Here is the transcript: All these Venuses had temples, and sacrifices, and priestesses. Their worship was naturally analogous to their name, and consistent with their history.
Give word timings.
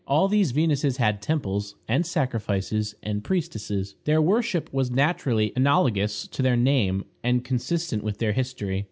All 0.07 0.27
these 0.27 0.49
Venuses 0.51 0.97
had 0.97 1.21
temples, 1.21 1.75
and 1.87 2.07
sacrifices, 2.07 2.95
and 3.03 3.23
priestesses. 3.23 3.93
Their 4.05 4.19
worship 4.19 4.67
was 4.73 4.89
naturally 4.89 5.53
analogous 5.55 6.25
to 6.29 6.41
their 6.41 6.57
name, 6.57 7.05
and 7.23 7.43
consistent 7.45 8.01
with 8.03 8.17
their 8.17 8.33
history. 8.33 8.79